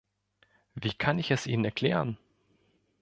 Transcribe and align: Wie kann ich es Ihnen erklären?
Wie 0.73 0.93
kann 0.93 1.19
ich 1.19 1.29
es 1.29 1.45
Ihnen 1.45 1.63
erklären? 1.63 2.17